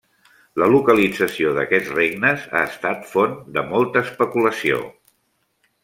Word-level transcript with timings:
La 0.61 0.69
localització 0.75 1.51
d'aquests 1.59 1.91
regnes 1.99 2.47
ha 2.61 2.65
estat 2.71 3.05
font 3.13 3.39
de 3.59 3.65
molta 3.75 4.05
especulació. 4.07 4.85